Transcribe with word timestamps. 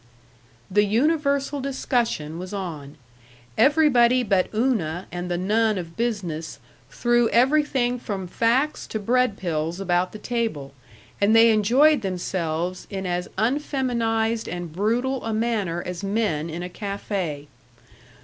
The 0.71 0.83
universal 0.83 1.61
discussion 1.61 2.39
was 2.39 2.55
on. 2.55 2.95
Everybody 3.55 4.23
but 4.23 4.51
Una 4.51 5.05
and 5.11 5.29
the 5.29 5.37
nun 5.37 5.77
of 5.77 5.95
business 5.95 6.57
threw 6.89 7.29
everything 7.29 7.99
from 7.99 8.25
facts 8.25 8.87
to 8.87 8.97
bread 8.97 9.37
pills 9.37 9.79
about 9.79 10.11
the 10.11 10.17
table, 10.17 10.73
and 11.21 11.35
they 11.35 11.51
enjoyed 11.51 12.01
themselves 12.01 12.87
in 12.89 13.05
as 13.05 13.29
unfeminized 13.37 14.49
and 14.51 14.73
brutal 14.73 15.23
a 15.23 15.33
manner 15.35 15.83
as 15.85 16.03
men 16.03 16.49
in 16.49 16.63
a 16.63 16.67
café. 16.69 17.45